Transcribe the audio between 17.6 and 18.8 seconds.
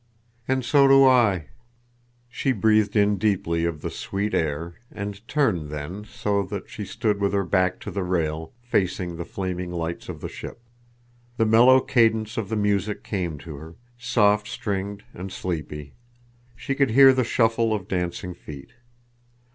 of dancing feet.